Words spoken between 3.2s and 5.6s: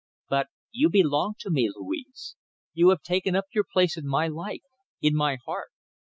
up your place in my life, in my